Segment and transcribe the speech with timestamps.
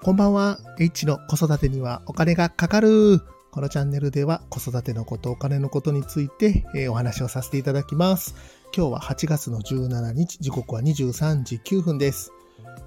[0.00, 0.60] こんばんは。
[0.78, 3.20] H の子育てにはお金がかかる。
[3.50, 8.36] このチャンネルでは子育てのこと、お金のことについて、え、お話をさせていただきます。
[8.74, 12.30] 今日は8月の17日、時刻は23時9分です。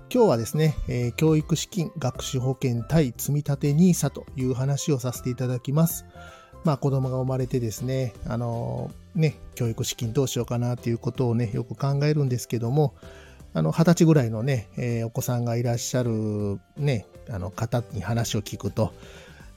[0.10, 6.06] 今日はですね、え、教育資金、学習保険対積立 NISA という話をさせていただきます。
[6.64, 12.94] まあ子供が生まれてですね、あの、ね、教育資金どうしようかなということをね、よく考えるんですけども、
[13.54, 18.94] あの、二十歳ぐらいのね、えー、お子さんがいらっしゃるね、あの方に話を聞くと、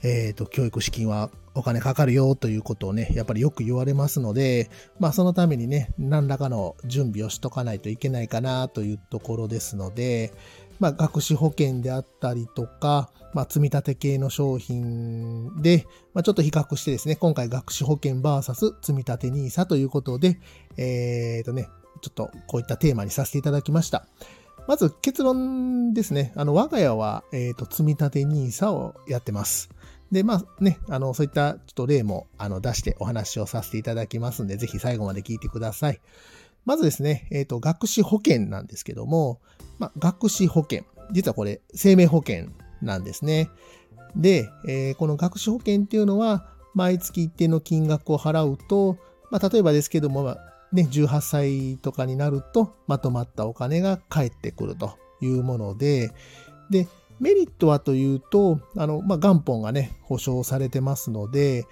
[0.02, 4.68] えっ、ー、と、教育資金はお金かかるよということをね、やっぱりよく言われますので、
[4.98, 10.32] まあそのためにね、何らかの準備をしとかないといけないかなというところですので、
[10.80, 20.40] まあ学資保険であったりとか、まあ積立系の商品で、まあちょっと比較してですね、今回学資保険 VS 積立 NISA ということで、
[20.76, 21.68] えっ、ー、とね、
[22.00, 24.06] ちょっとこういったテーマにさせていただきました。
[24.66, 26.32] まず結論ですね。
[26.36, 29.68] あの、我が家は、えっ、ー、と、積立 NISA をやってます。
[30.10, 36.00] で、まあね、あの、そういったちょっと例も、あの、出してお話をさせていただきますんで、ぜひ最後まで聞いてください。
[36.64, 39.40] まずですね、えっ、ー、と、学資保険なんですけども、
[39.78, 40.84] まあ、学資保険。
[41.12, 42.46] 実はこれ、生命保険
[42.80, 43.50] なんですね。
[44.16, 48.96] で、えー、この学資保険っていうのは、毎月一定の金額を払うと、
[49.30, 50.36] まあ、例えばですけども、
[50.74, 56.10] ね、18歳とかになるとまとまったお金が返ってくるというもので、
[56.68, 56.88] で、
[57.20, 61.64] メリットはというと、あの、まあ、元本がね、保証されてますので、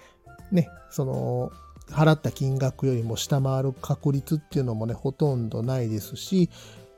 [0.53, 1.51] ね、その、
[1.89, 6.49] 払った金額よりも下回る確率っていうのもね、ほとんどないですし、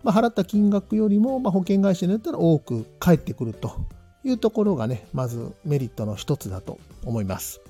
[0.03, 3.73] まあ、払った金額よりも、まあ、保険会社によったら多く返ってくると
[4.23, 7.61] いうところがね、まずメリットの一つだと思います。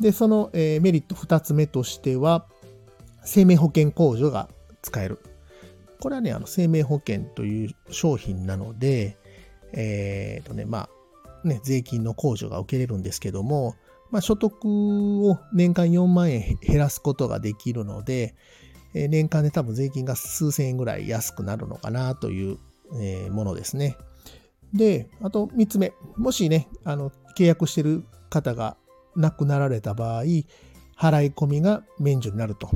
[0.00, 2.46] で、その、えー、メリット二つ目としては、
[3.24, 4.48] 生命保険控除が
[4.82, 5.18] 使える。
[6.00, 9.16] これはね、あの生命保険という商品なので、
[9.72, 10.88] えっ、ー、とね、ま
[11.44, 13.74] あ、ね、税金の控除が受けれるんですけども、
[14.10, 14.54] まあ、所得
[15.28, 18.34] を年間4万円減らすことができるので、
[18.94, 22.58] えー、年間で多分税金が数千円ぐらい安くなるのかなという、
[23.00, 23.96] えー、ものですね。
[24.72, 25.92] で、あと3つ目。
[26.16, 28.76] もしね、あの、契約してる方が
[29.16, 32.70] 亡くなられた場合、払い込みが免除になると。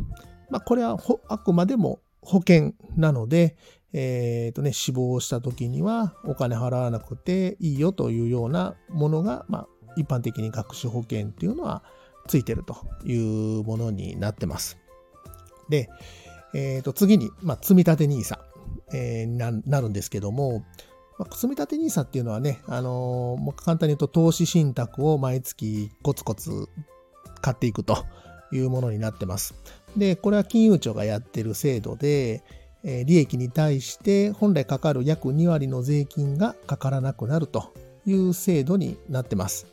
[0.50, 0.98] まあ、これは
[1.28, 3.56] あくまでも保険なので、
[3.92, 11.82] え、ー、とね、死亡した時にはお金払わなくていいよというようなものが、まあ、一般的に学習保険っていうのは
[12.26, 13.14] ついているとい
[13.60, 14.78] うものになってます。
[15.68, 15.88] で、
[16.54, 18.38] え、ー、と、次に、まあ、積立 NISA、
[18.92, 20.64] えー、ななるんですけども、
[21.18, 26.68] まあ、積立 NISA っていうのはね、あのー、もう簡単に言うと投資信託を毎月コツコツ
[27.40, 28.04] 買っていくと
[28.52, 29.54] いうものになってます。
[29.96, 32.42] で、これは金融庁がやってる制度で、
[32.84, 37.74] 利益に対して本来かかる約2割の税金がかからなくなると
[38.06, 39.66] いう制度になってます。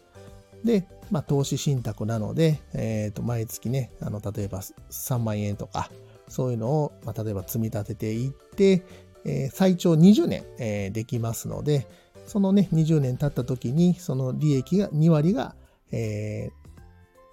[0.64, 5.92] で、まあ、投資信託なので、え、ー、と、毎月ね、あの、例えば3万円とか、
[6.28, 8.84] そういうのを、まあ、例えば積み立てていって、
[9.26, 11.88] えー、最長20年、えー、できますので、
[12.26, 15.56] そのね、20年経った時に、その利益が、2割が、
[15.92, 16.50] え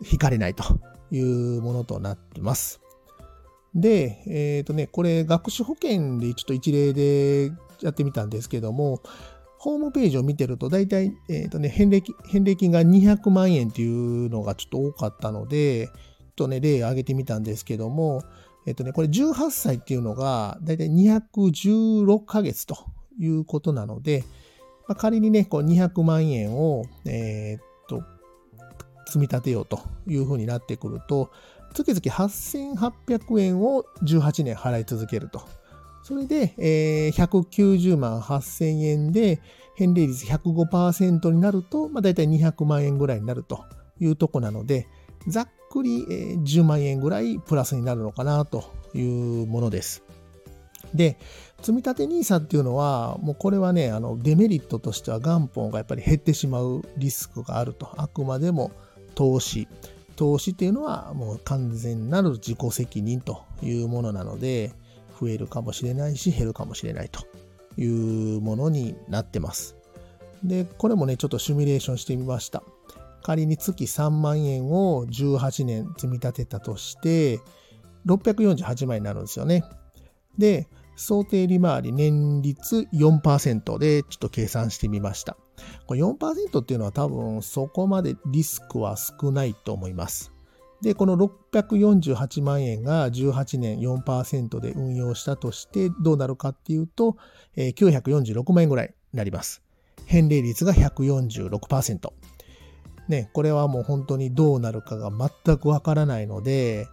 [0.02, 0.64] ー、引かれないと
[1.12, 2.80] いうものとなってます。
[3.74, 9.00] で、えっ、ー、とね、これ学習保険でちょっと一例でやってみたんですけども、
[9.58, 13.86] ホームページを見てると大体、えっ、ー、とね、返礼金、返礼金が200万円ってい
[14.26, 15.94] うのがちょっと多かったので、ちょっ
[16.34, 18.22] とね、例を挙げてみたんですけども、
[18.66, 22.76] えっ、ー、とね、これ18歳っていうのが大体216ヶ月と
[23.18, 24.24] いうことなので、
[24.88, 27.71] まあ、仮にね、こう200万円を、えっと、
[29.12, 31.30] 積み立てようというふうになってくると、
[31.74, 35.42] 月々8800円を18年払い続けると。
[36.02, 39.40] それで、えー、190万8000円で
[39.76, 43.64] 返礼率105%になると、まあ、大体200万円ぐらいになると
[44.00, 44.88] いうとこなので、
[45.28, 50.02] ざっくり、えー、10万円ぐらいプラスになるのかなというものです。
[50.94, 51.18] で、
[51.62, 57.90] 積立 NISA っていうのは、もうこれはね、あのデメリットとしては元本がやっぱり減ってしまうリスクがあると。
[57.96, 58.72] あくまでも
[59.14, 59.68] 投資。
[60.16, 64.72] 投資っていうのはもう完全なる自己責任というものなので、
[65.20, 67.20] 増えるかもしれないし、減るかもしれないと
[67.80, 69.76] いうものになってます。
[70.42, 72.62] で、これもね、ちょっとシミュレーションしてみました。
[73.22, 77.38] 仮に月3万円を18年積み立てたとして、
[78.06, 79.64] 648万円になるんですよね。
[80.36, 85.36] で、想定利回り年率4%でちょっと計算してみました。
[85.86, 90.32] これ4%っていうのは多分そこまでリスクは少ないと思います。
[90.82, 97.16] で、この648万円が18年4%で運用したとしてどうなるかっていうと、
[97.56, 99.62] 946万円ぐらいになります。
[100.06, 102.12] 返礼率が146%。
[103.08, 106.88] ね、これはもう本当にどうなるかが全くわからないので、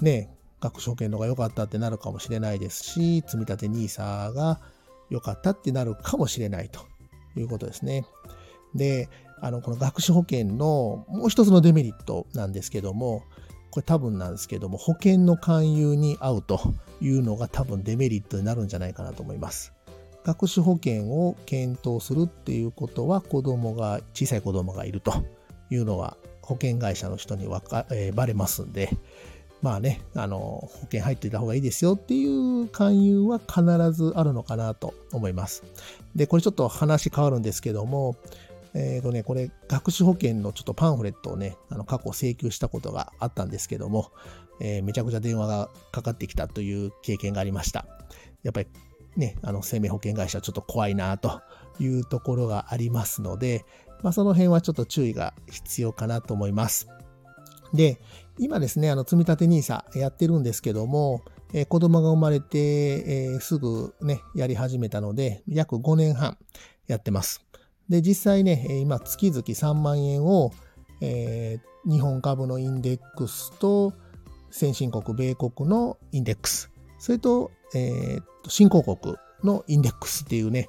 [0.00, 0.30] ね、
[0.60, 4.60] 学証券のが良かったってなるかもしれないですし、積立 NISA が
[5.10, 6.80] 良かったってなるかもしれないと
[7.40, 8.04] いうことですね。
[8.74, 9.08] で、
[9.40, 13.24] あの、この学資保険のもう一つのデメリットなんですけども、
[13.70, 16.60] これ多分なんですけども、保険の勧誘に合うと
[17.00, 19.72] いうのが多分デメリットになるんじゃないかなと思います。
[20.24, 25.12] 学資保険を検討するっていうことは子供が、小さい子供がいると
[25.70, 28.90] いうのは保険会社の人にわか、えー、バレますんで、
[29.64, 33.62] まあね、あの、保険入っていた方がいいですよっていう勧誘は必
[33.92, 35.64] ずあるのかなと思います。
[36.14, 38.14] で、これちょっと話変わるんですけども、
[38.74, 44.12] えっ、ー、とね、これ、学資保険のちょっとパンフレットをね、あの、過去請求したことがあったんですけども、
[44.60, 47.86] えー、めちゃくちゃ電話がかかってきたという経験がありました。
[48.42, 48.68] やっぱり
[49.16, 51.40] ね、あの、生命保険会社はちょっと怖いなと
[51.80, 53.64] いうところがありますので、
[54.02, 56.86] まあ、その辺はちょっと注意が必要かなと思います。
[57.74, 58.00] で、
[58.38, 66.38] 今ですね、あの、積立 NISA やってるんですけども、えー、子供が生まれて、えー、すぐね、やり始めたので、約5年半
[66.86, 67.44] やってます。
[67.88, 70.52] で、実際ね、今、月々3万円を、
[71.00, 73.92] えー、日本株のインデックスと、
[74.50, 80.68] 先進国、米国のインデックス、それと、えー、新興国のインデックスっていうね、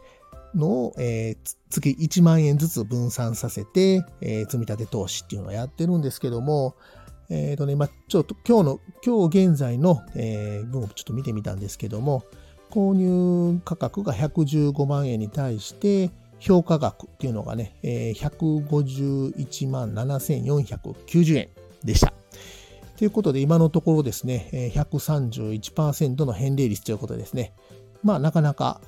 [0.56, 6.75] のを、えー、月1万円ずつ分散させて、えー、積み立て投資っていうのをやってるんですけども、
[7.30, 12.24] えっ、ー、とね、まあ、ちょっと今日の、今日現在の、えー、分をちょっと見てみたんですけども、
[12.69, 21.50] 購入価格が115万円に対して、評価額っていうのがね、えー、151万7490円
[21.84, 22.13] でした。
[22.98, 27.54] ということで、今のところですね、131%の返礼率ということですね。
[28.06, 28.81] まあ、なかなか、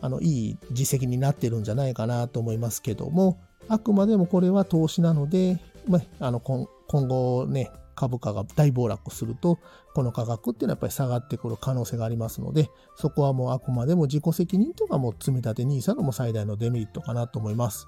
[0.00, 3.38] あの、いい実績になってるんじゃないかなと思いますけども、
[3.68, 9.58] あくまでもこれは投資なので、まあ、あの、今後ね、株価が大暴落すると、
[9.94, 17.86] この価格っていうのはやっぱり下がってくる可能性がありますので、そこはもうあくまでも自己責任とかも積み立て NISA のも最大のデメリットかなと思います。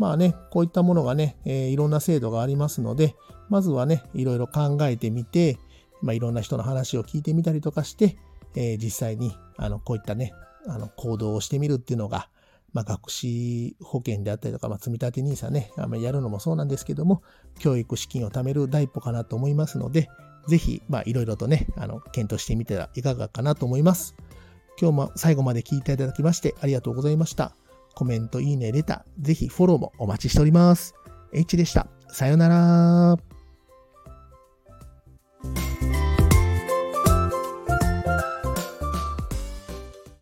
[0.00, 3.14] まあね、こういったものがね、えー、いろんな制度がありますので、
[3.48, 5.58] まずはね、いろいろ考えてみて、
[6.02, 8.16] まあ、いろんな人の話を聞いてみたりとかして、
[8.54, 10.32] えー、実際に、あの、こういったね、
[10.66, 12.28] あの、行動をしてみるっていうのが、
[12.72, 17.22] まあ、学資保険であったりとか、まあ、積立 NISA ね、あやるのもそうなんですけども、
[17.58, 20.08] 教育資金を貯める第一歩かなと思いますので、
[20.48, 24.16] ぜひ、まあ、いろいろとね、あの、検討してみてはいかがかなと思います。
[24.80, 27.54] 今日も最後まで聞いていただきましてありがとうございました。
[27.94, 30.94] コメント、いいね、レター、ぜひフォローもお待ちしております。
[31.32, 31.86] H でした。
[32.08, 33.31] さよなら。